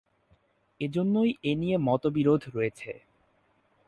এজন্যই 0.81 1.31
এ 1.43 1.53
নিয়ে 1.55 1.77
মতবিরোধ 1.77 2.41
রয়েছে। 2.55 2.91